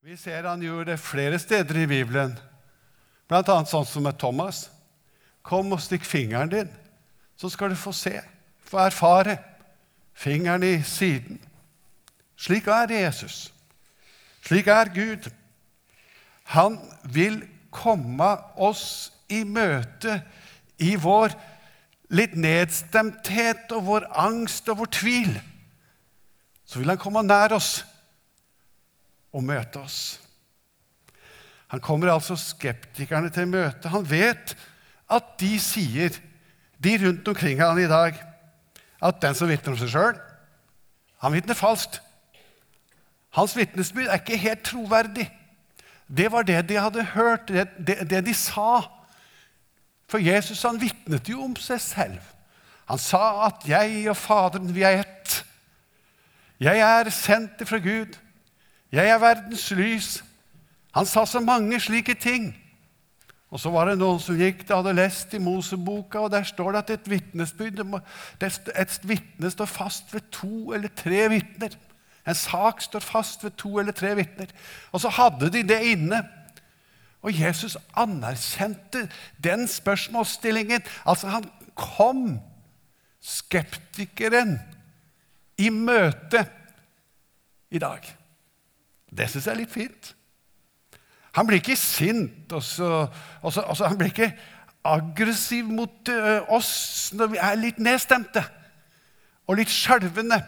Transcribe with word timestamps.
Vi 0.00 0.14
ser 0.16 0.46
han 0.48 0.62
gjorde 0.64 0.94
det 0.94 1.00
flere 1.00 1.38
steder 1.38 1.76
i 1.82 1.86
Bibelen, 1.86 2.30
bl.a. 3.28 3.56
sånn 3.68 3.84
som 3.84 4.06
med 4.06 4.16
Thomas. 4.16 4.62
Kom 5.44 5.74
og 5.76 5.82
stikk 5.84 6.06
fingeren 6.08 6.48
din, 6.48 6.70
så 7.36 7.50
skal 7.52 7.68
du 7.68 7.76
få 7.76 7.92
se, 7.92 8.14
få 8.64 8.80
erfare. 8.80 9.34
Fingeren 10.16 10.64
i 10.64 10.78
siden. 10.88 11.36
Slik 12.40 12.70
er 12.72 12.94
Jesus. 12.96 13.50
Slik 14.40 14.72
er 14.72 14.88
Gud. 14.96 15.28
Han 16.56 16.80
vil 17.04 17.42
komme 17.68 18.30
oss 18.56 19.12
i 19.28 19.42
møte 19.44 20.22
i 20.80 20.94
vår 20.96 21.36
litt 22.08 22.40
nedstemthet 22.40 23.68
og 23.76 23.84
vår 23.92 24.08
angst 24.24 24.72
og 24.72 24.80
vår 24.80 24.94
tvil. 24.96 25.36
Så 26.64 26.80
vil 26.80 26.88
han 26.88 27.04
komme 27.04 27.20
nær 27.28 27.60
oss 27.60 27.82
og 29.32 29.44
møte 29.46 29.80
oss. 29.80 30.18
Han 31.70 31.80
kommer 31.80 32.10
altså 32.10 32.34
skeptikerne 32.38 33.30
til 33.30 33.48
møte. 33.48 33.92
Han 33.92 34.06
vet 34.10 34.56
at 35.10 35.34
de 35.40 35.54
sier, 35.62 36.16
de 36.82 36.96
rundt 37.02 37.28
omkring 37.28 37.60
han 37.62 37.78
i 37.78 37.90
dag, 37.90 38.16
at 39.00 39.20
den 39.22 39.36
som 39.36 39.50
vitner 39.50 39.74
om 39.74 39.78
seg 39.78 39.92
sjøl, 39.92 40.16
han 41.20 41.34
vitner 41.34 41.58
falskt. 41.58 42.00
Hans 43.36 43.54
vitnesbyrd 43.54 44.08
er 44.08 44.18
ikke 44.18 44.40
helt 44.40 44.64
troverdig. 44.66 45.28
Det 46.08 46.30
var 46.32 46.42
det 46.42 46.64
de 46.68 46.80
hadde 46.80 47.04
hørt, 47.12 47.48
det, 47.48 47.68
det, 47.78 48.00
det 48.10 48.24
de 48.26 48.34
sa. 48.34 48.80
For 50.10 50.18
Jesus 50.18 50.64
han 50.66 50.80
vitnet 50.82 51.28
jo 51.30 51.44
om 51.44 51.54
seg 51.60 51.80
selv. 51.84 52.32
Han 52.90 52.98
sa 52.98 53.46
at 53.46 53.62
'jeg 53.68 54.08
og 54.10 54.16
Faderen, 54.16 54.74
vi 54.74 54.82
er 54.82 55.04
ett'. 55.04 55.44
'Jeg 56.60 56.78
er 56.78 57.10
sendt 57.10 57.68
fra 57.68 57.78
Gud'. 57.78 58.18
'Jeg 58.92 59.08
er 59.08 59.18
verdens 59.18 59.72
lys'. 59.72 60.24
Han 60.94 61.06
sa 61.06 61.26
så 61.26 61.40
mange 61.40 61.80
slike 61.80 62.14
ting. 62.14 62.56
Og 63.50 63.60
så 63.60 63.70
var 63.70 63.88
det 63.90 63.98
noen 63.98 64.20
som 64.22 64.38
gikk, 64.38 64.62
de 64.68 64.76
hadde 64.76 64.94
lest 64.94 65.34
i 65.34 65.38
Moseboka, 65.42 66.18
og 66.18 66.30
der 66.30 66.42
står 66.46 66.72
det 66.72 66.78
at 66.78 66.90
et 66.90 67.10
vitnesbyrd 67.10 68.02
Et 68.78 69.00
vitne 69.02 69.50
står 69.50 69.64
fast 69.64 70.14
ved 70.14 70.20
to 70.30 70.72
eller 70.72 70.88
tre 70.96 71.28
vitner. 71.28 71.74
En 72.26 72.34
sak 72.34 72.82
står 72.82 73.00
fast 73.00 73.44
ved 73.44 73.50
to 73.50 73.78
eller 73.78 73.92
tre 73.92 74.14
vitner. 74.16 74.46
Og 74.92 75.00
så 75.00 75.08
hadde 75.08 75.50
de 75.50 75.62
det 75.62 75.80
inne. 75.82 76.22
Og 77.22 77.40
Jesus 77.40 77.76
anerkjente 77.96 79.08
den 79.44 79.68
spørsmålsstillingen. 79.68 80.82
Altså, 81.06 81.28
han 81.28 81.50
kom 81.74 82.38
skeptikeren 83.20 84.60
i 85.58 85.68
møte 85.68 86.46
i 87.70 87.78
dag. 87.78 88.19
Det 89.10 89.28
syns 89.30 89.46
jeg 89.46 89.52
er 89.52 89.60
litt 89.62 89.74
fint. 89.74 90.14
Han 91.38 91.46
blir 91.46 91.60
ikke 91.60 91.78
sint, 91.78 92.52
og 92.52 92.62
så, 92.62 93.06
og 93.42 93.52
så, 93.52 93.62
og 93.62 93.76
så 93.78 93.90
Han 93.90 93.98
blir 93.98 94.10
ikke 94.10 94.32
aggressiv 94.84 95.68
mot 95.68 96.08
uh, 96.08 96.40
oss 96.48 97.10
når 97.14 97.34
vi 97.34 97.40
er 97.42 97.58
litt 97.60 97.78
nedstemte 97.82 98.42
og 99.50 99.58
litt 99.58 99.70
skjelvende, 99.72 100.38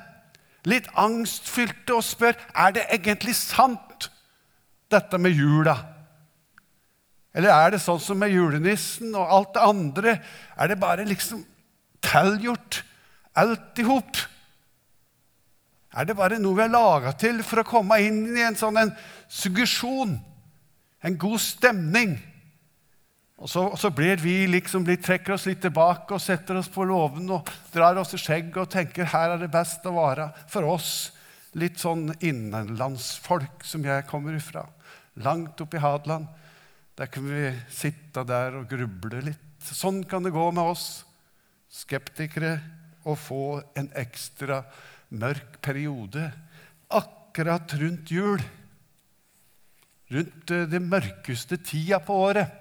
litt 0.71 0.87
angstfylte, 0.99 1.97
og 1.97 2.05
spør 2.07 2.37
er 2.55 2.75
det 2.77 2.85
egentlig 2.95 3.35
sant, 3.35 4.07
dette 4.93 5.19
med 5.19 5.35
jula. 5.35 5.75
Eller 7.35 7.51
er 7.51 7.75
det 7.75 7.81
sånn 7.83 8.01
som 8.01 8.21
med 8.21 8.31
julenissen 8.31 9.15
og 9.17 9.33
alt 9.35 9.55
det 9.57 9.65
andre? 9.65 10.15
Er 10.55 10.71
det 10.71 10.79
bare 10.79 11.07
liksom 11.09 11.43
tilgjort, 12.05 12.83
alt 13.35 13.81
i 13.83 13.87
hop? 13.89 14.21
Er 15.93 16.09
det 16.09 16.17
bare 16.17 16.41
noe 16.41 16.57
vi 16.57 16.65
er 16.65 16.73
laga 16.73 17.13
til 17.21 17.43
for 17.45 17.61
å 17.61 17.69
komme 17.69 17.99
inn 18.01 18.25
i 18.33 18.45
en 18.47 18.57
sånn 18.57 18.81
en 18.81 18.93
suggesjon? 19.29 20.15
En 21.05 21.19
god 21.21 21.43
stemning? 21.43 22.15
Og 23.43 23.51
så, 23.51 23.65
og 23.75 23.79
så 23.81 23.91
blir 23.91 24.21
vi 24.23 24.45
liksom, 24.47 24.85
vi 24.87 24.97
trekker 25.03 25.35
oss 25.35 25.49
litt 25.49 25.61
tilbake 25.65 26.15
og 26.15 26.23
setter 26.23 26.61
oss 26.61 26.71
på 26.71 26.87
låven 26.87 27.27
og 27.35 27.49
drar 27.75 27.99
oss 27.99 28.15
i 28.15 28.21
skjegget 28.23 28.61
og 28.63 28.71
tenker 28.71 29.11
her 29.11 29.35
er 29.35 29.43
det 29.43 29.51
best 29.53 29.85
å 29.89 29.97
være 29.97 30.29
for 30.53 30.69
oss. 30.71 30.93
Litt 31.59 31.83
sånn 31.83 32.07
innenlandsfolk 32.23 33.67
som 33.67 33.83
jeg 33.85 34.07
kommer 34.09 34.39
ifra. 34.39 34.63
Langt 35.27 35.61
oppe 35.61 35.77
i 35.77 35.83
Hadeland. 35.83 36.31
Der 36.97 37.11
kan 37.11 37.27
vi 37.27 37.51
sitte 37.73 38.23
der 38.29 38.61
og 38.61 38.71
gruble 38.71 39.25
litt. 39.27 39.49
Sånn 39.63 40.01
kan 40.09 40.25
det 40.25 40.33
gå 40.33 40.47
med 40.55 40.73
oss 40.73 41.03
skeptikere 41.73 42.57
å 43.09 43.17
få 43.19 43.59
en 43.79 43.91
ekstra 43.99 44.63
mørk 45.13 45.61
periode 45.65 46.31
akkurat 46.93 47.75
rundt 47.81 48.13
jul. 48.13 48.43
Rundt 50.13 50.53
eh, 50.53 50.67
det 50.69 50.83
mørkeste 50.83 51.59
tida 51.65 52.01
på 52.05 52.17
året 52.29 52.59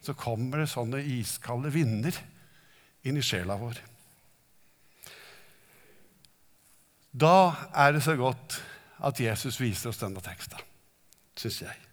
så 0.00 0.14
kommer 0.16 0.62
det 0.62 0.70
sånne 0.72 1.02
iskalde 1.04 1.72
vinder 1.74 2.16
inn 3.04 3.20
i 3.20 3.24
sjela 3.24 3.58
vår. 3.60 3.76
Da 7.10 7.68
er 7.74 7.96
det 7.96 8.02
så 8.06 8.14
godt 8.16 8.60
at 9.02 9.20
Jesus 9.20 9.58
viser 9.60 9.90
oss 9.90 10.00
denne 10.00 10.22
teksten, 10.24 10.60
syns 11.36 11.62
jeg. 11.64 11.86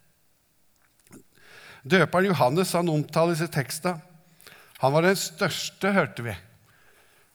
Døperen 1.88 2.30
Johannes 2.30 2.74
han 2.76 2.90
omtales 2.92 3.42
i 3.42 3.50
teksten. 3.50 4.00
Han 4.78 4.94
var 4.94 5.06
den 5.06 5.18
største, 5.18 5.92
hørte 5.94 6.24
vi. 6.26 6.34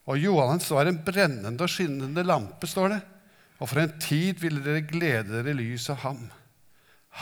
Og 0.10 0.20
Johannes 0.20 0.68
var 0.74 0.90
en 0.90 1.00
brennende 1.06 1.64
og 1.64 1.72
skinnende 1.72 2.26
lampe, 2.28 2.68
står 2.68 2.96
det. 2.96 3.02
Og 3.62 3.70
for 3.72 3.84
en 3.84 3.98
tid 4.04 4.42
ville 4.42 4.64
dere 4.64 4.84
glede 4.88 5.38
dere 5.38 5.54
i 5.54 5.60
lyset 5.62 5.94
av 5.96 6.02
ham. 6.04 6.24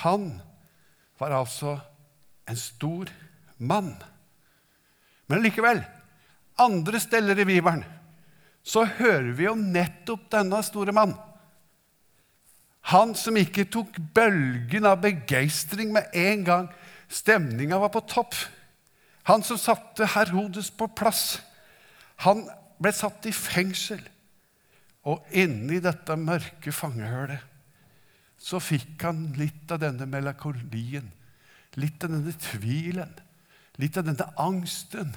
Han 0.02 0.30
var 1.22 1.36
altså 1.38 1.76
en 2.50 2.58
stor 2.58 3.12
mann. 3.62 3.94
Men 5.30 5.44
likevel, 5.46 5.84
andre 6.60 7.00
steder 7.00 7.40
i 7.40 7.48
Bibelen 7.48 7.84
så 8.64 8.86
hører 8.86 9.32
vi 9.38 9.48
om 9.50 9.62
nettopp 9.74 10.28
denne 10.34 10.62
store 10.66 10.94
mann. 10.94 11.14
Han 12.90 13.14
som 13.18 13.38
ikke 13.38 13.68
tok 13.70 13.98
bølgen 14.16 14.88
av 14.90 15.02
begeistring 15.04 15.94
med 15.94 16.10
en 16.18 16.46
gang 16.46 16.68
stemninga 17.12 17.78
var 17.82 17.94
på 17.94 18.02
topp. 18.10 18.36
Han 19.30 19.46
som 19.46 19.60
satte 19.62 20.08
Herodes 20.16 20.72
på 20.74 20.88
plass. 20.98 21.42
Han 22.26 22.48
ble 22.82 22.92
satt 22.96 23.28
i 23.30 23.34
fengsel. 23.36 24.02
Og 25.10 25.26
inni 25.34 25.80
dette 25.82 26.18
mørke 26.20 26.74
fangehølet 26.76 27.48
så 28.42 28.58
fikk 28.62 29.04
han 29.06 29.28
litt 29.38 29.70
av 29.70 29.84
denne 29.84 30.08
melankolien, 30.10 31.12
litt 31.78 32.04
av 32.04 32.10
denne 32.10 32.34
tvilen, 32.42 33.12
litt 33.78 34.00
av 34.02 34.08
denne 34.08 34.26
angsten 34.42 35.12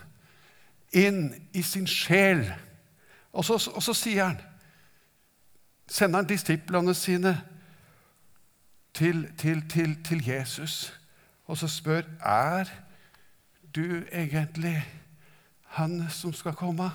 inn 0.93 1.31
i 1.57 1.63
sin 1.65 1.89
sjel. 1.89 2.45
Og 3.33 3.47
så, 3.49 3.57
og 3.73 3.81
så 3.85 3.97
sier 3.97 4.29
han 4.31 4.43
Sender 5.85 6.23
han 6.23 6.29
disiplene 6.29 6.95
sine 6.97 7.35
til, 8.97 9.27
til, 9.37 9.59
til, 9.69 9.91
til 10.01 10.23
Jesus 10.25 10.87
og 11.47 11.59
så 11.59 11.69
spør 11.69 12.03
er 12.21 12.71
du 13.75 14.05
egentlig 14.13 14.79
han 15.77 16.07
som 16.11 16.33
skal 16.33 16.55
komme. 16.55 16.91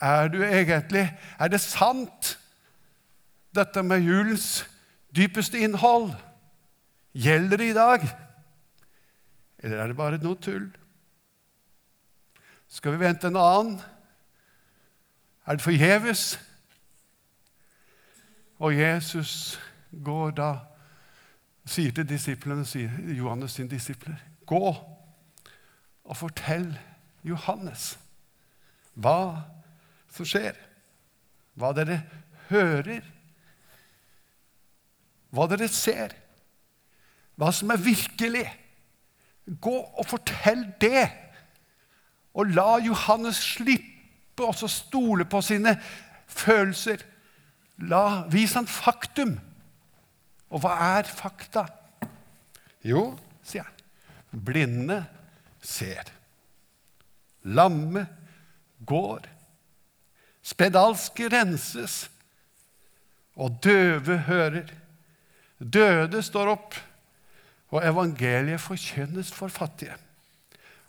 Er 0.00 0.28
du 0.28 0.42
egentlig 0.42 1.18
Er 1.40 1.48
det 1.48 1.60
sant, 1.60 2.38
dette 3.54 3.82
med 3.82 4.00
julens 4.00 4.66
dypeste 5.16 5.58
innhold? 5.58 6.12
Gjelder 7.14 7.56
det 7.56 7.70
i 7.70 7.74
dag? 7.74 8.08
Eller 9.58 9.82
er 9.82 9.86
det 9.86 9.96
bare 9.96 10.18
noe 10.22 10.38
tull? 10.38 10.70
Skal 12.68 12.94
vi 12.94 13.02
vente 13.02 13.26
en 13.26 13.36
annen? 13.36 13.80
Er 15.46 15.58
det 15.58 15.66
forgjeves? 15.66 16.38
Og 18.58 18.76
Jesus 18.78 19.60
går 20.04 20.30
da 20.30 20.50
sier 21.70 21.92
til 21.94 22.08
disiplene, 22.08 22.64
sier 22.66 22.90
Johannes 23.14 23.56
sine 23.56 23.70
disipler, 23.70 24.18
gå 24.46 24.70
og 26.04 26.16
fortell 26.16 26.72
Johannes 27.26 27.94
hva 29.00 29.42
som 30.10 30.26
skjer, 30.26 30.56
hva 31.58 31.72
dere 31.76 32.00
hører, 32.50 33.04
hva 35.30 35.46
dere 35.50 35.68
ser, 35.70 36.14
hva 37.38 37.52
som 37.54 37.70
er 37.72 37.80
virkelig. 37.82 38.46
Gå 39.50 39.76
og 39.98 40.06
fortell 40.06 40.66
det, 40.82 41.06
og 42.38 42.52
la 42.54 42.76
Johannes 42.84 43.40
slippe 43.56 44.46
å 44.46 44.68
stole 44.70 45.26
på 45.26 45.40
sine 45.42 45.74
følelser. 46.30 47.02
La, 47.90 48.26
vis 48.30 48.54
han 48.58 48.68
faktum. 48.70 49.34
Og 50.50 50.62
hva 50.62 50.76
er 50.98 51.08
fakta? 51.08 51.64
Jo, 52.86 53.10
sier 53.46 53.66
han, 53.66 53.82
blinde 54.30 55.00
ser. 55.62 56.12
Lamme 57.42 58.06
går. 58.86 59.26
Spedalske 60.50 61.28
renses. 61.30 62.02
Og 63.40 63.60
døve 63.64 64.18
hører. 64.26 64.72
Døde 65.60 66.22
står 66.24 66.50
opp, 66.54 66.76
og 67.70 67.84
evangeliet 67.86 68.60
forkynnes 68.60 69.30
for 69.32 69.52
fattige. 69.52 69.94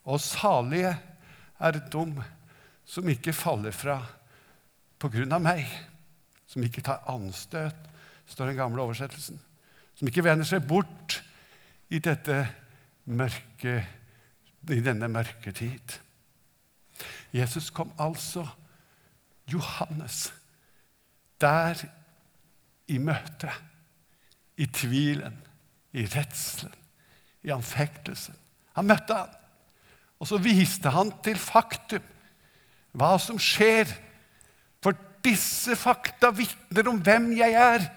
Og 0.10 0.22
salige 0.24 0.96
er 1.62 1.80
dum 1.94 2.16
som 2.88 3.10
ikke 3.10 3.36
faller 3.36 3.76
fra 3.76 4.00
på 5.02 5.10
grunn 5.14 5.34
av 5.34 5.44
meg, 5.44 5.66
som 6.50 6.64
ikke 6.66 6.84
tar 6.86 7.06
anstøt, 7.10 7.78
står 8.30 8.52
den 8.52 8.60
gamle 8.60 8.84
oversettelsen, 8.84 9.40
som 9.98 10.10
ikke 10.10 10.24
vender 10.26 10.48
seg 10.48 10.66
bort 10.68 11.20
i, 11.92 12.00
mørke, 13.06 13.76
i 14.72 14.82
denne 14.84 15.10
mørke 15.12 15.54
tid. 15.56 15.98
Jesus 17.34 17.70
kom 17.74 17.92
altså 18.00 18.46
Johannes 19.50 20.30
der 21.42 21.80
i 22.92 23.00
møte, 23.02 23.50
i 24.62 24.68
tvilen, 24.70 25.38
i 25.98 26.06
redselen, 26.06 26.76
i 27.42 27.52
anfektelsen. 27.54 28.36
Han 28.78 28.88
møtte 28.88 29.18
han, 29.18 29.32
og 30.22 30.30
så 30.30 30.38
viste 30.42 30.92
han 30.94 31.10
til 31.26 31.40
faktum 31.42 32.06
hva 32.98 33.16
som 33.22 33.40
skjer. 33.42 33.90
For 34.84 34.98
disse 35.26 35.78
fakta 35.80 36.32
vitner 36.36 36.90
om 36.92 37.00
hvem 37.04 37.32
jeg 37.38 37.56
er. 37.58 37.88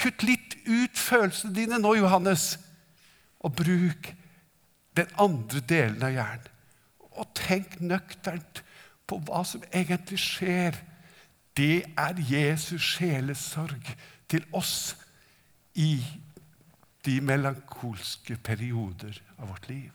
Kutt 0.00 0.24
litt 0.26 0.56
ut 0.66 0.98
følelsene 0.98 1.54
dine 1.56 1.78
nå, 1.80 1.94
Johannes, 2.00 2.56
og 3.42 3.54
bruk 3.58 4.12
den 4.96 5.14
andre 5.20 5.62
delen 5.68 6.04
av 6.04 6.14
hjernen. 6.14 6.48
Og 7.12 7.28
tenk 7.36 7.76
nøkternt 7.84 8.62
på 9.06 9.18
hva 9.26 9.42
som 9.46 9.64
egentlig 9.70 10.20
skjer. 10.22 10.78
Det 11.56 11.84
er 11.98 12.20
Jesus 12.28 12.94
sjelesorg 12.94 13.94
til 14.30 14.44
oss 14.56 14.94
i 15.74 15.96
de 17.04 17.18
melankolske 17.24 18.38
perioder 18.44 19.18
av 19.38 19.50
vårt 19.50 19.68
liv. 19.68 19.90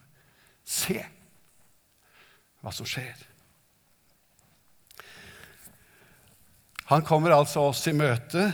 Se 0.67 0.99
hva 2.61 2.73
som 2.75 2.87
skjer. 2.89 3.15
Han 6.87 7.03
kommer 7.03 7.35
altså 7.35 7.65
oss 7.67 7.81
i 7.89 7.95
møte 7.95 8.45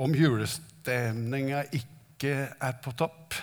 om 0.00 0.14
julestemninga 0.16 1.66
ikke 1.76 2.32
er 2.48 2.78
på 2.84 2.92
topp. 2.96 3.36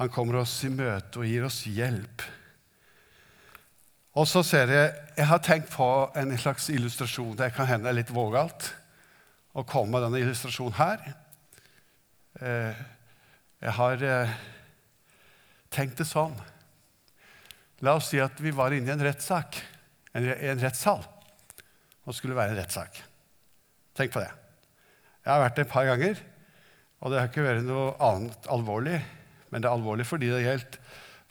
Han 0.00 0.10
kommer 0.10 0.40
oss 0.40 0.56
i 0.66 0.72
møte 0.74 1.22
og 1.22 1.28
gir 1.28 1.46
oss 1.46 1.60
hjelp. 1.70 2.24
Og 4.14 4.28
så 4.30 4.44
ser 4.46 4.70
jeg 4.70 4.92
Jeg 5.16 5.26
har 5.26 5.38
tenkt 5.38 5.70
på 5.70 5.86
en 6.16 6.32
slags 6.38 6.68
illustrasjon. 6.70 7.36
Det 7.38 7.52
kan 7.54 7.66
hende 7.66 7.88
er 7.88 7.94
litt 7.94 8.10
vågalt 8.10 8.72
å 9.54 9.62
komme 9.62 9.94
med 9.94 10.02
denne 10.02 10.22
illustrasjonen 10.24 10.74
her. 10.74 11.04
Eh, 12.42 12.82
jeg 13.62 13.74
har 13.76 14.02
eh, 14.02 14.34
tenkt 15.70 16.00
det 16.02 16.08
sånn 16.08 16.34
La 17.84 17.94
oss 17.98 18.08
si 18.10 18.18
at 18.22 18.38
vi 18.40 18.50
var 18.54 18.72
inne 18.74 18.88
i 18.88 18.94
en 18.94 19.02
rettssak, 19.04 19.58
en, 20.16 20.24
en 20.24 20.60
rettssal, 20.62 21.02
og 21.04 22.06
det 22.08 22.14
skulle 22.16 22.36
være 22.38 22.54
en 22.54 22.60
rettssak. 22.62 23.00
Tenk 23.98 24.14
på 24.14 24.22
det. 24.22 24.30
Jeg 25.20 25.30
har 25.30 25.42
vært 25.42 25.58
det 25.58 25.64
et 25.66 25.72
par 25.74 25.88
ganger, 25.90 26.22
og 27.02 27.12
det 27.12 27.18
har 27.20 27.28
ikke 27.28 27.44
vært 27.44 27.66
noe 27.66 27.90
annet 28.02 28.48
alvorlig. 28.54 28.96
Men 29.50 29.60
det 29.60 29.68
er 29.68 29.76
alvorlig 29.76 30.06
fordi 30.08 30.30
det 30.32 30.40
gjelder, 30.46 30.78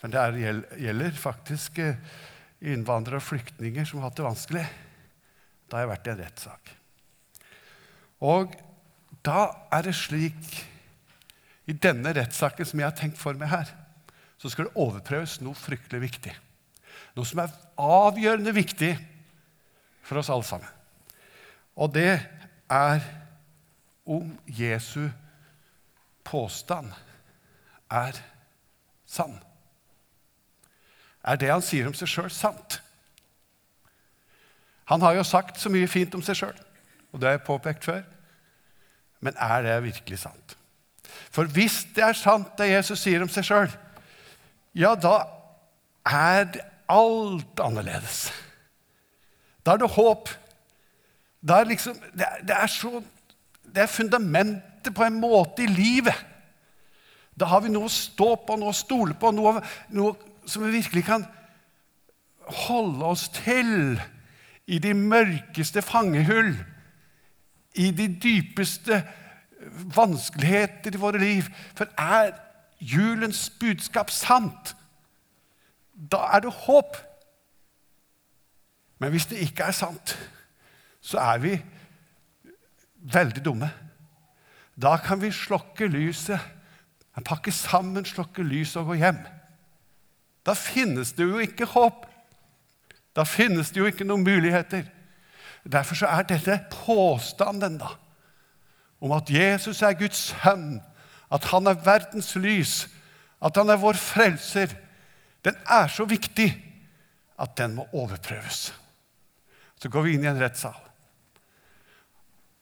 men 0.04 0.14
det 0.14 0.20
er, 0.20 0.62
gjelder 0.84 1.18
faktisk 1.18 1.80
eh, 1.82 1.98
innvandrere 2.64 3.20
og 3.20 3.26
flyktninger 3.26 3.86
som 3.88 4.00
har 4.00 4.08
hatt 4.10 4.18
det 4.18 4.26
vanskelig. 4.26 4.64
Da 5.68 5.76
har 5.76 5.84
jeg 5.84 5.92
vært 5.92 6.06
i 6.08 6.12
en 6.12 6.22
rettssak. 6.22 6.72
Og 8.24 8.54
da 9.24 9.40
er 9.74 9.86
det 9.86 9.96
slik 9.98 10.62
I 11.64 11.72
denne 11.80 12.12
rettssaken 12.12 12.68
som 12.68 12.80
jeg 12.80 12.90
har 12.90 12.96
tenkt 12.96 13.16
for 13.16 13.36
meg 13.40 13.48
her, 13.48 13.70
så 14.36 14.50
skal 14.52 14.68
det 14.68 14.76
overprøves 14.76 15.38
noe 15.40 15.56
fryktelig 15.56 16.02
viktig. 16.02 16.34
Noe 17.16 17.24
som 17.24 17.40
er 17.40 17.54
avgjørende 17.80 18.52
viktig 18.52 18.90
for 20.04 20.20
oss 20.20 20.28
alle 20.28 20.44
sammen. 20.44 20.68
Og 21.80 21.94
det 21.94 22.18
er 22.68 23.06
om 24.04 24.34
Jesu 24.44 25.08
påstand 26.24 26.92
er 27.88 28.20
sann. 29.08 29.38
Er 31.24 31.40
det 31.40 31.52
han 31.52 31.64
sier 31.64 31.88
om 31.88 31.96
seg 31.96 32.10
sjøl, 32.10 32.32
sant? 32.32 32.80
Han 34.92 35.00
har 35.00 35.16
jo 35.16 35.24
sagt 35.24 35.60
så 35.60 35.72
mye 35.72 35.88
fint 35.88 36.14
om 36.16 36.22
seg 36.24 36.36
sjøl, 36.36 36.58
og 37.12 37.20
det 37.20 37.30
har 37.30 37.38
jeg 37.38 37.46
påpekt 37.46 37.86
før. 37.88 38.02
Men 39.24 39.38
er 39.40 39.64
det 39.64 39.78
virkelig 39.86 40.20
sant? 40.26 40.56
For 41.32 41.48
hvis 41.50 41.80
det 41.96 42.04
er 42.04 42.18
sant, 42.18 42.52
det 42.58 42.68
Jesus 42.68 43.00
sier 43.00 43.24
om 43.24 43.30
seg 43.32 43.46
sjøl, 43.48 43.72
ja, 44.76 44.92
da 44.98 45.22
er 46.04 46.44
det 46.52 46.64
alt 46.90 47.60
annerledes. 47.62 48.26
Da 49.64 49.74
er 49.74 49.80
det 49.80 49.94
håp. 49.94 50.28
Det 51.40 51.56
er, 51.56 51.68
liksom, 51.70 51.96
det 52.12 52.26
er, 52.26 52.44
det 52.44 52.56
er, 52.58 52.68
så, 52.68 53.00
det 53.64 53.84
er 53.84 53.90
fundamentet 53.90 54.92
på 54.94 55.06
en 55.06 55.16
måte 55.20 55.64
i 55.64 55.70
livet. 55.70 56.16
Da 57.34 57.48
har 57.50 57.64
vi 57.64 57.72
noe 57.72 57.88
å 57.88 57.92
stå 57.92 58.34
på, 58.46 58.56
noe 58.60 58.74
å 58.74 58.76
stole 58.76 59.16
på, 59.18 59.32
noe, 59.34 59.62
noe 59.96 60.33
som 60.46 60.64
vi 60.64 60.70
virkelig 60.70 61.04
kan 61.04 61.26
holde 62.66 63.04
oss 63.04 63.28
til 63.28 64.00
i 64.66 64.78
de 64.78 64.94
mørkeste 64.94 65.82
fangehull, 65.82 66.54
i 67.74 67.90
de 67.90 68.06
dypeste 68.22 69.02
vanskeligheter 69.96 70.94
i 70.94 71.00
våre 71.00 71.18
liv. 71.18 71.48
For 71.74 71.90
er 71.98 72.36
julens 72.80 73.48
budskap 73.60 74.10
sant, 74.10 74.76
da 75.94 76.28
er 76.34 76.44
det 76.44 76.52
håp. 76.64 76.96
Men 78.98 79.10
hvis 79.10 79.26
det 79.26 79.42
ikke 79.42 79.68
er 79.68 79.76
sant, 79.76 80.14
så 81.00 81.18
er 81.20 81.38
vi 81.38 81.54
veldig 83.12 83.44
dumme. 83.44 83.70
Da 84.80 84.96
kan 84.96 85.20
vi 85.22 85.30
slokke 85.30 85.86
lyset, 85.86 86.40
pakke 87.24 87.52
sammen, 87.52 88.04
slokke 88.04 88.42
lyset 88.42 88.80
og 88.82 88.92
gå 88.92 89.00
hjem. 89.02 89.20
Da 90.44 90.54
finnes 90.54 91.12
det 91.16 91.24
jo 91.24 91.40
ikke 91.42 91.68
håp. 91.72 92.04
Da 93.16 93.24
finnes 93.24 93.70
det 93.72 93.80
jo 93.80 93.88
ikke 93.88 94.06
noen 94.06 94.26
muligheter. 94.26 94.86
Derfor 95.64 95.96
så 95.96 96.10
er 96.12 96.26
dette 96.28 96.58
påstanden 96.72 97.78
da, 97.80 97.94
om 99.00 99.14
at 99.16 99.30
Jesus 99.32 99.80
er 99.82 99.96
Guds 99.96 100.26
sønn, 100.34 100.82
at 101.32 101.46
han 101.48 101.70
er 101.70 101.80
verdens 101.84 102.34
lys, 102.36 102.84
at 103.40 103.56
han 103.56 103.72
er 103.72 103.80
vår 103.80 103.96
frelser, 103.96 104.74
den 105.44 105.56
er 105.68 105.88
så 105.92 106.04
viktig 106.08 106.50
at 107.40 107.56
den 107.56 107.76
må 107.78 107.86
overprøves. 107.92 108.74
Så 109.80 109.88
går 109.92 110.04
vi 110.06 110.14
inn 110.16 110.24
i 110.24 110.30
en 110.30 110.40
rettssal. 110.40 110.76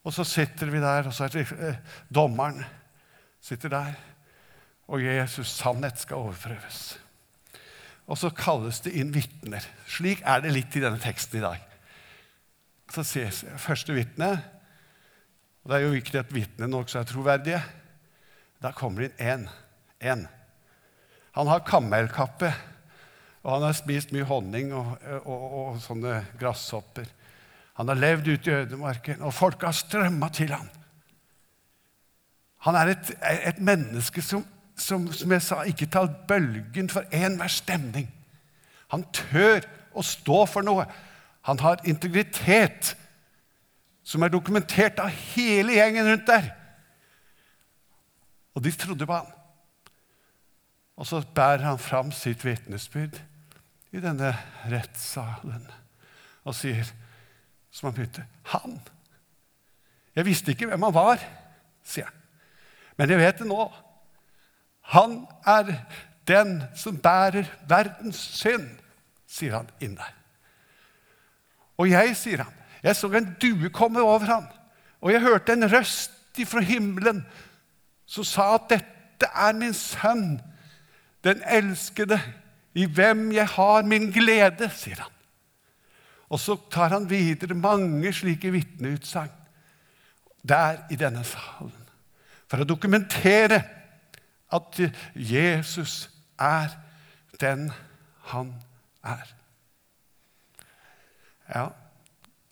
Og 0.02 0.14
så 0.14 0.24
sitter 0.26 0.70
vi 0.70 0.80
der, 0.82 1.06
og 1.06 1.14
så 1.14 1.26
er 1.26 1.34
det 1.34 1.44
eh, 1.58 1.76
dommeren 2.10 2.62
sitter 3.42 3.68
der. 3.68 3.94
Og 4.90 5.02
Jesus' 5.02 5.50
sannhet 5.50 5.98
skal 5.98 6.16
overprøves. 6.16 7.01
Og 8.10 8.18
så 8.18 8.32
kalles 8.34 8.80
det 8.84 8.94
inn 8.98 9.12
vitner. 9.14 9.64
Slik 9.88 10.24
er 10.26 10.42
det 10.42 10.54
litt 10.54 10.74
i 10.76 10.82
denne 10.82 11.00
teksten 11.00 11.38
i 11.40 11.44
dag. 11.44 11.62
Så 12.92 13.04
ses 13.06 13.44
første 13.62 13.94
vitne, 13.96 14.34
og 15.62 15.70
det 15.70 15.78
er 15.78 15.84
jo 15.86 15.94
viktig 15.94 16.18
at 16.18 16.34
vitnene 16.34 16.80
også 16.82 17.00
er 17.00 17.08
troverdige. 17.08 17.62
Da 18.62 18.72
kommer 18.74 19.06
det 19.06 19.14
inn 19.22 19.46
én. 20.02 20.26
Han 21.38 21.48
har 21.48 21.64
kamelkappe 21.64 22.50
og 23.42 23.56
han 23.56 23.66
har 23.66 23.74
spist 23.74 24.12
mye 24.14 24.26
honning 24.26 24.70
og, 24.76 24.94
og, 25.26 25.42
og 25.58 25.80
sånne 25.82 26.20
gresshopper. 26.38 27.08
Han 27.80 27.90
har 27.90 27.98
levd 27.98 28.28
ute 28.28 28.50
i 28.50 28.54
ødemarken, 28.62 29.22
og 29.24 29.34
folk 29.34 29.64
har 29.66 29.74
strømma 29.74 30.28
til 30.34 30.52
ham. 30.54 30.68
Han 32.68 32.78
er 32.78 32.92
et, 32.92 33.10
et 33.50 33.58
menneske 33.58 34.22
som, 34.22 34.44
som, 34.82 35.06
som, 35.14 35.32
jeg 35.32 35.44
sa, 35.44 35.62
ikke 35.68 35.90
ta 35.90 36.06
bølgen 36.28 36.90
for 36.90 37.06
enhver 37.14 37.50
stemning. 37.52 38.08
Han 38.92 39.04
tør 39.14 39.64
å 39.94 40.02
stå 40.04 40.42
for 40.50 40.66
noe. 40.66 40.86
Han 41.46 41.60
har 41.62 41.82
integritet, 41.88 42.94
som 44.02 44.22
er 44.22 44.32
dokumentert 44.32 44.98
av 45.02 45.12
hele 45.34 45.76
gjengen 45.78 46.08
rundt 46.10 46.26
der. 46.26 46.50
Og 48.52 48.64
de 48.64 48.72
trodde 48.74 49.06
på 49.08 49.16
han. 49.16 49.30
Og 50.98 51.08
så 51.08 51.22
bærer 51.34 51.64
han 51.64 51.78
fram 51.80 52.10
sitt 52.14 52.44
vitnesbyrd 52.44 53.16
i 53.92 54.00
denne 54.02 54.34
rettssalen 54.70 55.64
og 56.42 56.56
sier, 56.58 56.88
som 57.70 57.86
han 57.88 57.94
begynte, 57.94 58.26
'Han.' 58.44 58.80
Jeg 60.16 60.26
visste 60.26 60.52
ikke 60.52 60.66
hvem 60.66 60.82
han 60.82 60.94
var, 60.94 61.22
sier 61.82 62.04
han. 62.04 62.14
Men 62.96 63.10
jeg 63.10 63.18
vet 63.18 63.38
det 63.38 63.46
nå. 63.48 63.62
Han 64.92 65.22
er 65.48 65.72
den 66.28 66.62
som 66.76 66.98
bærer 67.00 67.48
verdens 67.68 68.20
synd, 68.36 68.68
sier 69.26 69.56
han 69.56 69.70
inn 69.80 69.96
der. 69.96 70.12
Og 71.80 71.88
jeg, 71.90 72.16
sier 72.18 72.44
han, 72.44 72.58
jeg 72.84 72.96
så 72.96 73.08
en 73.16 73.32
due 73.42 73.70
komme 73.74 74.02
over 74.04 74.26
han. 74.28 74.46
Og 75.00 75.12
jeg 75.14 75.24
hørte 75.24 75.56
en 75.56 75.66
røst 75.72 76.38
ifra 76.38 76.60
himmelen 76.64 77.24
som 78.06 78.26
sa 78.26 78.52
at 78.58 78.68
dette 78.70 79.28
er 79.32 79.56
min 79.56 79.74
sønn, 79.74 80.40
den 81.24 81.42
elskede, 81.46 82.18
i 82.74 82.86
hvem 82.88 83.28
jeg 83.36 83.46
har 83.52 83.84
min 83.84 84.08
glede, 84.12 84.68
sier 84.72 85.02
han. 85.04 85.12
Og 86.32 86.40
så 86.40 86.56
tar 86.72 86.94
han 86.94 87.08
videre 87.10 87.54
mange 87.54 88.12
slike 88.16 88.52
vitneutsagn 88.52 89.38
der 90.42 90.80
i 90.90 90.96
denne 90.98 91.22
salen 91.24 91.76
for 92.50 92.62
å 92.62 92.66
dokumentere 92.66 93.60
at 94.52 94.80
Jesus 95.14 96.10
er 96.40 96.74
den 97.40 97.70
han 98.32 98.54
er. 99.04 99.34
Ja, 101.48 101.66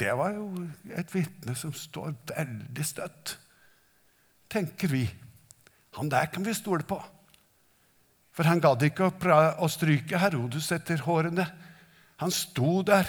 det 0.00 0.12
var 0.16 0.35
jo 0.35 0.49
et 0.97 1.14
vitne 1.14 1.54
som 1.57 1.73
står 1.76 2.14
veldig 2.33 2.85
støtt, 2.87 3.37
tenker 4.50 4.88
vi. 4.92 5.04
Han 5.99 6.11
der 6.11 6.30
kan 6.33 6.45
vi 6.47 6.54
stole 6.54 6.87
på. 6.87 7.00
For 8.33 8.47
han 8.47 8.62
gadd 8.62 8.83
ikke 8.87 9.11
å 9.11 9.69
stryke 9.69 10.21
Herodes 10.23 10.71
etter 10.73 11.02
hårene. 11.04 11.45
Han 12.23 12.33
sto 12.33 12.80
der 12.87 13.09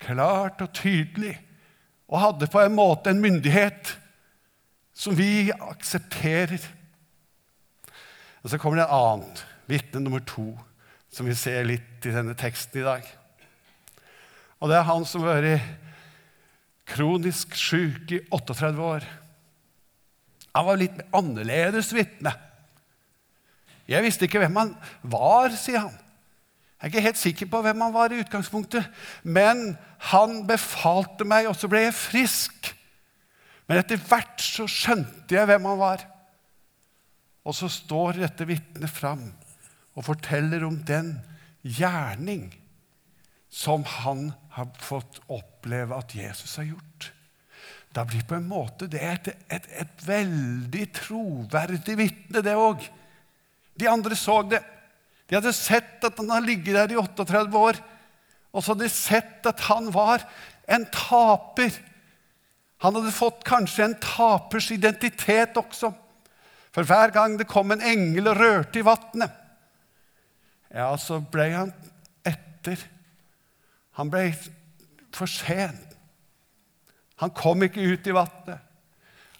klart 0.00 0.62
og 0.64 0.72
tydelig 0.76 1.34
og 2.06 2.20
hadde 2.22 2.48
på 2.50 2.62
en 2.62 2.76
måte 2.76 3.10
en 3.10 3.22
myndighet 3.22 3.96
som 4.96 5.16
vi 5.18 5.50
aksepterer. 5.50 6.62
Og 8.46 8.50
Så 8.50 8.60
kommer 8.62 8.78
det 8.78 8.84
et 8.86 8.94
annet, 8.94 9.40
vitne 9.66 10.00
nummer 10.04 10.20
to, 10.22 10.52
som 11.10 11.26
vi 11.26 11.34
ser 11.34 11.64
litt 11.66 12.06
i 12.06 12.12
denne 12.14 12.36
teksten 12.38 12.78
i 12.78 12.84
dag. 12.86 13.08
Og 14.62 14.70
det 14.70 14.76
er 14.78 14.86
han 14.86 15.02
som 15.02 15.26
har 15.26 15.42
vært 15.42 15.66
kronisk 16.86 17.58
syk 17.58 18.14
i 18.14 18.22
38 18.30 18.70
år. 18.86 19.08
Han 20.54 20.68
var 20.70 20.78
litt 20.78 21.02
annerledes 21.10 21.90
vitne. 21.90 22.36
Jeg 23.90 24.06
visste 24.06 24.30
ikke 24.30 24.44
hvem 24.44 24.62
han 24.62 24.74
var, 25.02 25.50
sier 25.50 25.88
han. 25.88 25.98
Jeg 25.98 26.86
er 26.86 26.94
ikke 26.94 27.06
helt 27.08 27.24
sikker 27.26 27.50
på 27.50 27.66
hvem 27.66 27.82
han 27.82 27.98
var 27.98 28.14
i 28.14 28.22
utgangspunktet, 28.22 28.86
men 29.26 29.72
han 30.14 30.44
befalte 30.46 31.26
meg, 31.26 31.50
og 31.50 31.58
så 31.58 31.66
ble 31.66 31.88
jeg 31.88 31.98
frisk. 31.98 32.74
Men 33.66 33.82
etter 33.82 33.98
hvert 33.98 34.38
så 34.38 34.70
skjønte 34.70 35.34
jeg 35.34 35.50
hvem 35.50 35.66
han 35.74 35.82
var. 35.82 36.12
Og 37.46 37.54
så 37.54 37.70
står 37.70 38.18
dette 38.24 38.46
vitnet 38.48 38.90
fram 38.90 39.28
og 39.96 40.06
forteller 40.08 40.64
om 40.66 40.80
den 40.86 41.14
gjerning 41.62 42.48
som 43.50 43.86
han 44.02 44.32
har 44.56 44.72
fått 44.82 45.20
oppleve 45.32 45.96
at 45.96 46.14
Jesus 46.16 46.58
har 46.58 46.66
gjort. 46.72 47.10
Da 47.94 48.04
blir 48.04 48.26
på 48.28 48.36
en 48.36 48.48
måte 48.50 48.88
det 48.92 49.00
et, 49.00 49.28
et, 49.48 49.68
et 49.72 50.02
veldig 50.04 50.86
troverdig 50.98 51.96
vitne, 51.96 52.42
det 52.44 52.56
òg. 52.58 52.82
De 53.78 53.88
andre 53.88 54.18
så 54.18 54.42
det. 54.44 54.60
De 55.26 55.38
hadde 55.38 55.54
sett 55.56 56.04
at 56.04 56.18
han 56.20 56.34
har 56.34 56.44
ligget 56.44 56.76
der 56.76 56.92
i 56.92 56.98
38 57.00 57.56
år. 57.56 57.78
Og 58.52 58.62
så 58.62 58.74
hadde 58.74 58.84
de 58.84 58.92
sett 58.92 59.48
at 59.48 59.62
han 59.70 59.88
var 59.94 60.24
en 60.68 60.84
taper. 60.92 61.72
Han 62.84 62.98
hadde 62.98 63.14
fått 63.16 63.46
kanskje 63.48 63.86
en 63.86 63.96
tapers 64.02 64.68
identitet 64.74 65.56
også. 65.56 65.94
For 66.76 66.84
hver 66.84 67.08
gang 67.08 67.38
det 67.40 67.48
kom 67.48 67.72
en 67.72 67.80
engel 67.80 68.28
og 68.28 68.36
rørte 68.36 68.82
i 68.82 68.84
vannet, 68.84 69.32
ja, 70.76 70.90
så 71.00 71.22
ble 71.32 71.46
han 71.54 71.70
etter. 72.26 72.76
Han 73.96 74.10
ble 74.12 74.26
for 75.16 75.30
sen. 75.30 75.78
Han 77.22 77.32
kom 77.32 77.64
ikke 77.64 77.80
ut 77.80 78.10
i 78.10 78.12
vannet. 78.12 78.60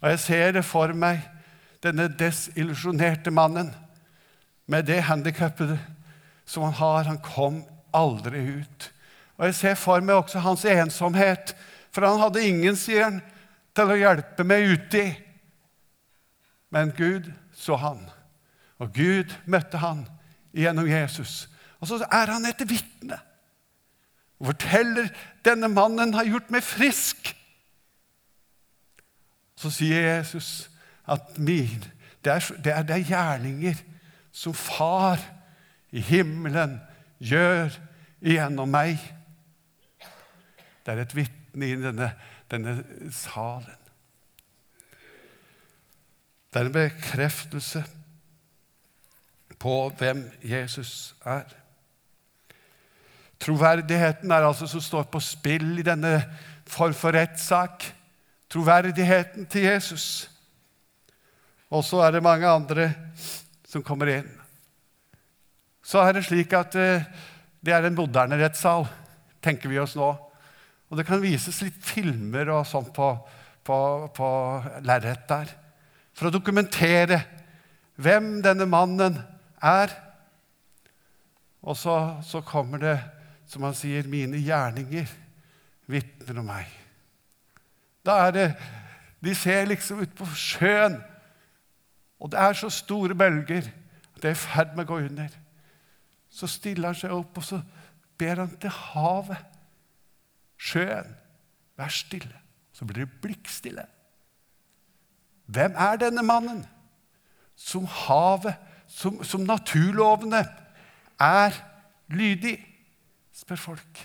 Og 0.01 0.09
jeg 0.15 0.23
ser 0.23 0.55
det 0.57 0.65
for 0.65 0.95
meg, 0.97 1.21
denne 1.85 2.07
desillusjonerte 2.09 3.31
mannen 3.35 3.69
med 4.67 4.89
det 4.89 5.03
handikappet 5.11 5.77
som 6.49 6.65
han 6.65 6.79
har. 6.81 7.11
Han 7.11 7.21
kom 7.21 7.61
aldri 7.93 8.63
ut. 8.63 8.89
Og 9.37 9.51
jeg 9.51 9.59
ser 9.61 9.77
for 9.77 10.01
meg 10.01 10.23
også 10.23 10.41
hans 10.41 10.65
ensomhet, 10.65 11.53
for 11.93 12.09
han 12.09 12.23
hadde 12.23 12.49
ingen, 12.49 12.81
sier 12.81 13.11
han, 13.11 13.21
til 13.77 13.93
å 13.93 14.01
hjelpe 14.01 14.45
meg 14.49 14.73
uti. 14.73 15.05
Men 16.77 16.93
Gud 16.93 17.33
så 17.57 17.77
han, 17.81 18.03
og 18.79 18.93
Gud 18.93 19.33
møtte 19.49 19.81
han 19.81 20.03
gjennom 20.53 20.89
Jesus. 20.89 21.47
Og 21.81 21.89
så 21.89 22.03
er 22.13 22.33
han 22.35 22.45
et 22.45 22.61
vitne 22.69 23.17
og 24.37 24.51
forteller 24.51 25.09
denne 25.45 25.71
mannen 25.73 26.13
har 26.13 26.29
gjort 26.29 26.51
meg 26.53 26.65
frisk. 26.65 27.31
Så 29.57 29.73
sier 29.73 30.05
Jesus 30.05 30.69
at 31.09 31.39
min, 31.41 31.81
det, 32.25 32.35
er, 32.35 32.51
det 32.61 32.75
er 32.93 33.07
gjerninger 33.09 33.81
som 34.37 34.53
Far 34.53 35.23
i 35.97 36.03
himmelen 36.05 36.77
gjør 37.25 37.73
igjennom 38.21 38.69
meg. 38.69 39.01
Det 40.85 40.93
er 40.93 41.07
et 41.07 41.17
vitne 41.17 41.73
i 41.73 41.81
denne, 41.81 42.13
denne 42.53 42.77
salen. 43.17 43.76
Det 46.57 46.63
er 46.63 46.69
en 46.71 46.73
bekreftelse 46.73 47.83
på 49.61 49.73
hvem 49.99 50.23
Jesus 50.41 51.13
er. 51.21 51.51
Troverdigheten 53.45 54.31
er 54.33 54.47
altså 54.47 54.65
som 54.65 54.81
står 54.81 55.05
på 55.13 55.21
spill 55.21 55.75
i 55.77 55.85
denne 55.85 56.15
form 56.65 56.95
for 56.97 57.13
rettssak. 57.13 57.85
Troverdigheten 58.49 59.45
til 59.53 59.67
Jesus. 59.69 60.31
Og 61.69 61.85
så 61.85 62.01
er 62.07 62.17
det 62.17 62.25
mange 62.25 62.49
andre 62.49 62.89
som 63.69 63.85
kommer 63.85 64.15
inn. 64.15 64.33
Så 65.85 66.01
er 66.01 66.17
det 66.17 66.25
slik 66.25 66.57
at 66.57 66.73
uh, 66.73 67.05
det 67.61 67.77
er 67.77 67.91
en 67.91 68.01
moderne 68.01 68.41
rettssal, 68.41 68.89
tenker 69.45 69.69
vi 69.69 69.85
oss 69.85 69.93
nå. 70.01 70.09
Og 70.89 70.97
det 70.97 71.05
kan 71.05 71.21
vises 71.21 71.61
litt 71.69 71.85
filmer 71.85 72.49
og 72.57 72.65
sånn 72.65 72.89
på, 72.97 73.13
på, 73.61 73.79
på 74.17 74.33
lerret 74.89 75.29
der 75.29 75.57
for 76.17 76.29
å 76.29 76.33
dokumentere 76.33 77.21
hvem 78.01 78.39
denne 78.45 78.67
mannen 78.69 79.19
er. 79.61 79.93
Og 81.67 81.77
så, 81.77 81.97
så 82.25 82.41
kommer 82.47 82.81
det 82.81 82.97
som 83.47 83.63
han 83.67 83.77
sier, 83.77 84.07
'Mine 84.07 84.41
gjerninger 84.41 85.11
vitner 85.87 86.41
om 86.41 86.49
meg'. 86.49 86.73
Da 88.07 88.27
er 88.27 88.31
det 88.31 88.49
De 89.25 89.35
ser 89.35 89.65
liksom 89.65 90.01
ut 90.01 90.13
på 90.15 90.27
sjøen, 90.37 91.01
og 92.21 92.31
det 92.31 92.39
er 92.39 92.53
så 92.53 92.69
store 92.71 93.15
bølger 93.15 93.65
at 94.15 94.23
det 94.23 94.29
er 94.29 94.37
i 94.37 94.39
ferd 94.39 94.77
med 94.77 94.85
å 94.85 94.93
gå 94.93 94.99
under. 95.09 95.33
Så 96.31 96.47
stiller 96.47 96.93
han 96.93 96.99
seg 96.99 97.15
opp, 97.17 97.39
og 97.41 97.45
så 97.45 97.59
ber 98.19 98.43
han 98.45 98.53
til 98.61 98.71
havet, 98.71 99.41
sjøen, 100.57 101.17
vær 101.77 101.89
stille. 101.89 102.39
Så 102.73 102.85
blir 102.85 103.07
det 103.07 103.21
blikkstille. 103.25 103.87
Hvem 105.47 105.77
er 105.79 106.01
denne 106.01 106.25
mannen 106.27 106.65
som 107.57 107.87
havet, 107.87 108.57
som, 108.87 109.23
som 109.25 109.47
naturlovene, 109.47 110.43
er 111.21 111.57
lydig? 112.13 112.59
spør 113.37 113.61
folk. 113.61 114.03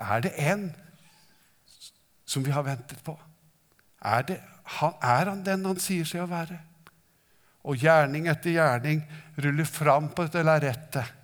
Er 0.00 0.20
det 0.24 0.32
en 0.38 0.70
som 2.28 2.44
vi 2.44 2.52
har 2.54 2.62
ventet 2.62 3.00
på? 3.04 3.16
Er, 4.00 4.22
det, 4.22 4.40
er 5.02 5.30
han 5.30 5.44
den 5.44 5.64
han 5.66 5.80
sier 5.80 6.08
seg 6.08 6.24
å 6.24 6.30
være? 6.30 6.58
Og 7.68 7.80
gjerning 7.80 8.28
etter 8.30 8.54
gjerning 8.54 9.02
ruller 9.40 9.68
fram 9.68 10.08
på 10.14 10.24
dette 10.24 10.44
lerretet. 10.46 11.16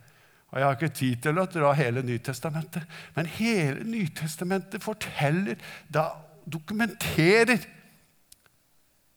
Og 0.53 0.59
Jeg 0.59 0.67
har 0.67 0.77
ikke 0.77 0.99
tid 0.99 1.23
til 1.25 1.39
å 1.41 1.47
dra 1.51 1.73
hele 1.77 2.03
Nytestamentet, 2.07 2.85
men 3.17 3.29
hele 3.39 3.85
Nytestamentet 3.85 4.85
forteller, 4.85 5.59
da 5.93 6.11
dokumenterer 6.47 7.65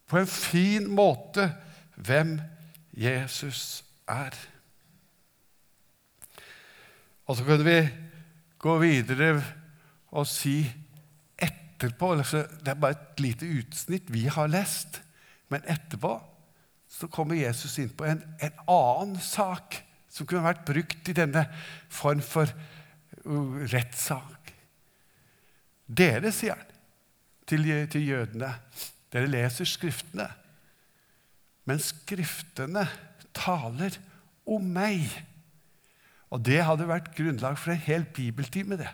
på 0.09 0.19
en 0.19 0.29
fin 0.29 0.87
måte 0.89 1.49
hvem 1.99 2.37
Jesus 2.97 3.83
er. 4.09 4.35
Og 7.29 7.37
så 7.37 7.45
kunne 7.45 7.67
vi 7.67 7.79
gå 8.59 8.77
videre 8.81 9.35
og 10.09 10.25
si 10.27 10.63
etterpå 11.37 12.15
Det 12.17 12.71
er 12.71 12.79
bare 12.79 12.97
et 12.97 13.21
lite 13.21 13.45
utsnitt 13.45 14.09
vi 14.09 14.25
har 14.25 14.49
lest. 14.49 15.01
Men 15.49 15.65
etterpå 15.69 16.17
så 16.89 17.07
kommer 17.07 17.37
Jesus 17.37 17.77
inn 17.77 17.93
på 17.93 18.07
en, 18.09 18.23
en 18.41 18.59
annen 18.65 19.19
sak 19.21 19.77
som 20.09 20.25
kunne 20.25 20.47
vært 20.47 20.65
brukt 20.65 21.09
i 21.11 21.13
denne 21.13 21.45
form 21.93 22.21
for 22.25 22.49
uh, 22.49 23.59
rettssak. 23.69 24.53
Dere, 25.85 26.31
sier 26.33 26.57
han 26.57 26.65
til, 27.49 27.65
til 27.89 28.07
jødene, 28.07 28.49
dere 29.13 29.29
leser 29.29 29.67
Skriftene. 29.69 30.27
Men 31.65 31.81
Skriftene 31.81 32.85
taler 33.35 33.97
om 34.49 34.63
meg. 34.73 35.09
Og 36.29 36.41
det 36.45 36.61
hadde 36.65 36.89
vært 36.89 37.13
grunnlag 37.17 37.57
for 37.57 37.73
en 37.73 37.85
hel 37.85 38.05
bibeltime. 38.15 38.77
det. 38.77 38.89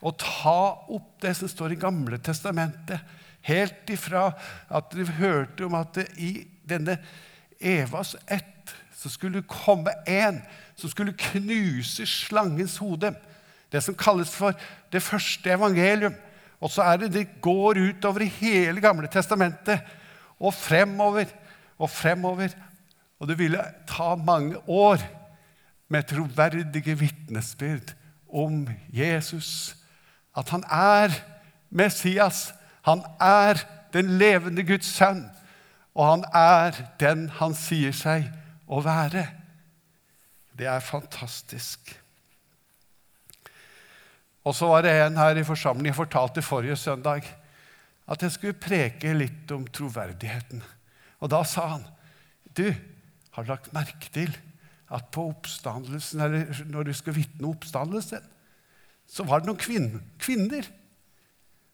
Å 0.00 0.12
ta 0.14 0.60
opp 0.88 1.16
det 1.20 1.34
som 1.36 1.50
står 1.50 1.74
i 1.74 1.80
Gamle 1.80 2.18
testamentet, 2.18 3.00
Helt 3.48 3.90
ifra 3.90 4.32
at 4.68 4.90
dere 4.92 5.14
hørte 5.16 5.64
om 5.68 5.76
at 5.78 5.96
i 6.20 6.42
denne 6.68 6.98
Evas 7.58 8.16
ett 8.26 8.74
så 8.98 9.10
skulle 9.10 9.40
det 9.40 9.50
komme 9.50 9.94
en 10.10 10.40
som 10.76 10.90
skulle 10.90 11.14
knuse 11.16 12.06
slangens 12.06 12.76
hode. 12.82 13.12
Det 13.70 13.82
som 13.84 13.96
kalles 13.98 14.30
for 14.34 14.58
det 14.92 15.02
første 15.02 15.50
evangelium. 15.54 16.16
Og 16.60 16.70
så 16.70 16.82
er 16.82 16.96
det 17.02 17.12
det 17.14 17.40
går 17.42 17.78
utover 17.78 18.24
i 18.24 18.32
hele 18.40 18.82
Gamle 18.82 19.08
testamentet 19.10 19.84
og 20.38 20.54
fremover 20.54 21.30
og 21.78 21.90
fremover. 21.90 22.54
Og 23.18 23.28
det 23.28 23.38
ville 23.38 23.62
ta 23.86 24.14
mange 24.14 24.58
år 24.68 25.02
med 25.88 26.02
troverdige 26.10 26.98
vitnesbyrd 26.98 27.94
om 28.28 28.68
Jesus. 28.92 29.76
At 30.36 30.48
han 30.48 30.64
er 30.70 31.14
Messias. 31.70 32.54
Han 32.82 33.02
er 33.20 33.62
den 33.92 34.18
levende 34.18 34.66
Guds 34.66 34.86
sønn. 34.86 35.24
Og 35.94 36.06
han 36.10 36.24
er 36.34 36.76
den 37.00 37.28
han 37.40 37.54
sier 37.58 37.94
seg 37.96 38.28
å 38.68 38.82
være. 38.84 39.24
Det 40.58 40.66
er 40.66 40.84
fantastisk. 40.84 41.94
Og 44.48 44.56
så 44.56 44.68
var 44.70 44.86
det 44.86 44.94
en 44.96 45.18
her 45.20 45.36
i 45.36 45.44
forsamlingen 45.44 45.92
jeg 45.92 45.98
fortalte 45.98 46.44
forrige 46.44 46.78
søndag 46.80 47.26
at 48.08 48.22
jeg 48.24 48.32
skulle 48.32 48.56
preke 48.56 49.12
litt 49.12 49.50
om 49.52 49.66
troverdigheten. 49.68 50.62
Og 51.20 51.30
da 51.30 51.42
sa 51.44 51.66
han, 51.74 51.84
'Du, 52.56 52.72
har 53.36 53.44
lagt 53.44 53.72
merke 53.72 54.08
til 54.12 54.32
at 54.90 55.10
på 55.12 55.28
oppstandelsen, 55.28 56.20
eller 56.20 56.64
når 56.64 56.88
du 56.88 56.92
skal 56.92 57.14
vitne 57.14 57.48
oppstandelsen, 57.48 58.24
så 59.06 59.24
var 59.24 59.40
det 59.40 59.50
noen 59.50 59.60
kvin 59.60 60.00
kvinner 60.18 60.66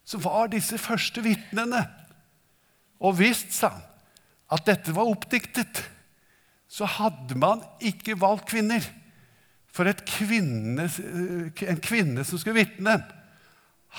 som 0.04 0.24
var 0.24 0.50
disse 0.52 0.78
første 0.78 1.22
vitnene. 1.22 1.86
Og 3.00 3.18
visst, 3.18 3.54
sa 3.54 3.68
han, 3.68 3.82
at 4.52 4.66
dette 4.66 4.94
var 4.94 5.08
oppdiktet, 5.08 5.80
så 6.68 6.84
hadde 6.84 7.38
man 7.38 7.62
ikke 7.80 8.18
valgt 8.20 8.50
kvinner. 8.50 8.82
For 9.74 9.90
kvinne, 10.06 10.86
en 10.86 11.80
kvinne 11.82 12.24
som 12.26 12.38
skulle 12.38 12.62
vitne, 12.62 12.98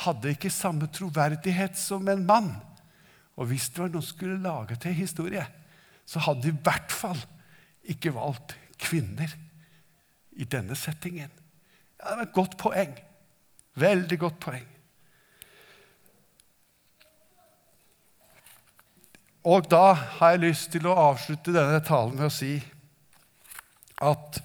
hadde 0.05 0.32
ikke 0.32 0.51
samme 0.51 0.88
troverdighet 0.91 1.75
som 1.79 2.08
en 2.12 2.24
mann. 2.27 2.53
Og 3.36 3.50
hvis 3.50 3.67
det 3.72 3.84
var 3.84 3.91
noen 3.91 4.03
som 4.03 4.15
skulle 4.15 4.44
lage 4.44 4.77
til 4.79 4.96
historie, 4.96 5.44
så 6.08 6.22
hadde 6.24 6.46
de 6.46 6.53
i 6.53 6.63
hvert 6.63 6.94
fall 6.94 7.20
ikke 7.91 8.13
valgt 8.15 8.55
kvinner 8.79 9.32
i 10.36 10.48
denne 10.48 10.77
settingen. 10.79 11.32
Ja, 12.00 12.08
det 12.08 12.17
var 12.22 12.27
et 12.27 12.38
godt 12.38 12.58
poeng. 12.62 12.96
Veldig 13.75 14.20
godt 14.20 14.39
poeng. 14.44 14.67
Og 19.46 19.67
da 19.70 19.94
har 19.94 20.34
jeg 20.34 20.46
lyst 20.48 20.72
til 20.74 20.88
å 20.89 20.96
avslutte 21.12 21.53
denne 21.53 21.84
talen 21.86 22.15
med 22.17 22.32
å 22.32 22.34
si 22.34 22.55
at 24.01 24.39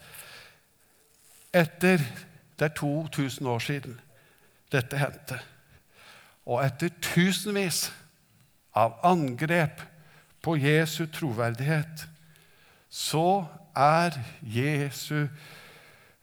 etter 1.52 2.02
Det 2.58 2.66
er 2.66 2.74
2000 2.76 3.46
år 3.48 3.58
siden 3.58 4.00
dette 4.72 4.98
hendte. 5.00 5.38
Og 6.44 6.60
etter 6.60 6.92
tusenvis 7.00 7.86
av 8.76 8.98
angrep 9.06 9.80
på 10.44 10.56
Jesu 10.60 11.06
troverdighet, 11.06 12.04
så 12.90 13.46
er 13.76 14.18
Jesu 14.42 15.26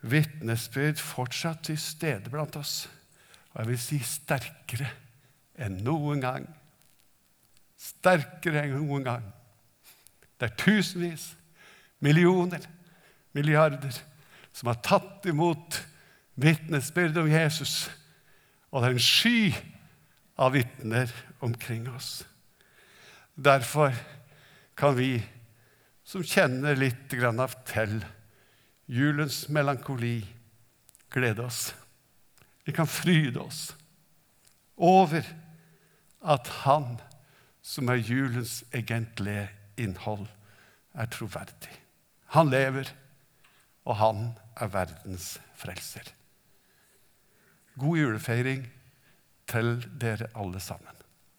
vitnesbyrd 0.01 1.01
fortsatt 1.01 1.63
til 1.67 1.79
stede 1.81 2.29
blant 2.29 2.55
oss. 2.59 2.89
Og 3.53 3.63
jeg 3.63 3.69
vil 3.71 3.81
si 3.81 3.99
sterkere 4.05 4.91
enn 5.57 5.79
noen 5.81 6.21
gang. 6.21 6.45
Sterkere 7.81 8.67
enn 8.67 8.77
noen 8.77 9.07
gang. 9.07 9.25
Det 10.37 10.51
er 10.51 10.59
tusenvis, 10.61 11.31
millioner, 11.99 12.61
milliarder 13.33 14.03
som 14.57 14.71
har 14.71 14.79
tatt 14.81 15.25
imot 15.29 15.77
vitnesbyrd 16.41 17.19
om 17.21 17.29
Jesus. 17.29 17.91
Og 18.73 18.81
det 18.81 18.89
er 18.89 18.95
en 18.95 19.07
sky 19.07 19.41
av 20.37 20.55
vitner 20.55 21.13
omkring 21.45 21.85
oss. 21.91 22.23
Derfor 23.37 23.93
kan 24.77 24.97
vi 24.97 25.19
som 26.07 26.25
kjenner 26.25 26.77
litt 26.79 27.13
av 27.21 27.53
til 27.69 27.99
julens 28.87 29.45
melankoli, 29.53 30.23
glede 31.13 31.45
oss. 31.45 31.75
Vi 32.65 32.73
kan 32.73 32.87
fryde 32.87 33.39
oss 33.39 33.75
over 34.77 35.25
at 36.21 36.47
Han 36.63 36.97
som 37.61 37.89
er 37.91 38.01
julens 38.01 38.63
egentlige 38.73 39.49
innhold, 39.77 40.25
er 40.95 41.05
troverdig. 41.11 41.73
Han 42.33 42.49
lever, 42.49 42.89
og 43.85 43.95
han 43.99 44.21
er 44.61 44.71
verdens 44.73 45.37
frelser. 45.57 46.13
God 47.77 47.97
julefeiring 47.97 48.63
til 49.47 49.75
dere 50.01 50.29
alle 50.35 50.59
sammen. 50.63 50.96